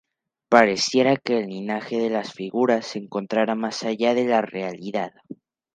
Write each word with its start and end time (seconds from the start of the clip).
Pareciera 0.49 1.15
que 1.15 1.37
el 1.37 1.49
linaje 1.49 1.97
de 1.99 2.09
las 2.09 2.33
figuras 2.33 2.87
se 2.87 2.97
encontrara 2.97 3.53
más 3.53 3.83
allá 3.83 4.15
de 4.15 4.25
la 4.25 4.41
realidad. 4.41 5.11